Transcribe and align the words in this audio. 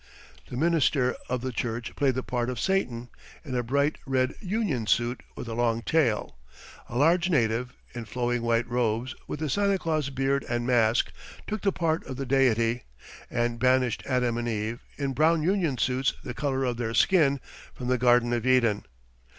The 0.49 0.57
minister 0.57 1.15
of 1.29 1.41
the 1.41 1.51
church 1.51 1.95
played 1.95 2.15
the 2.15 2.23
part 2.23 2.49
of 2.49 2.59
Satan, 2.59 3.09
in 3.45 3.53
a 3.53 3.61
bright 3.61 3.99
red 4.07 4.33
union 4.41 4.87
suit 4.87 5.21
with 5.35 5.47
a 5.47 5.53
long 5.53 5.83
tail; 5.83 6.37
a 6.89 6.97
large 6.97 7.29
native, 7.29 7.73
in 7.93 8.05
flowing 8.05 8.41
white 8.41 8.67
robes, 8.67 9.13
with 9.27 9.43
a 9.43 9.47
Santa 9.49 9.77
Claus 9.77 10.09
beard 10.09 10.43
and 10.49 10.65
mask, 10.65 11.11
took 11.45 11.61
the 11.61 11.71
part 11.71 12.03
of 12.07 12.17
the 12.17 12.25
Deity 12.25 12.81
and 13.29 13.59
banished 13.59 14.01
Adam 14.07 14.39
and 14.39 14.47
Eve, 14.47 14.79
in 14.97 15.13
brown 15.13 15.43
union 15.43 15.77
suits 15.77 16.15
the 16.23 16.33
colour 16.33 16.63
of 16.63 16.77
their 16.77 16.95
skin, 16.95 17.39
from 17.75 17.85
the 17.87 17.99
Garden 17.99 18.33
of 18.33 18.43
Eden. 18.47 18.85